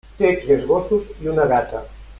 Té 0.21 0.29
tres 0.45 0.63
gossos 0.71 1.13
i 1.27 1.33
una 1.37 1.47
gata. 1.57 1.87